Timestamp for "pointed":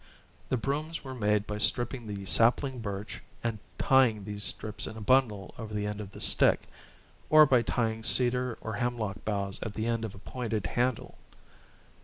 10.17-10.65